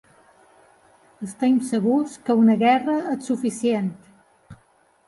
Estem 1.27 1.59
segurs 1.67 2.17
que 2.25 2.37
una 2.45 2.57
guerra 2.65 2.97
és 3.15 3.31
suficient. 3.33 3.95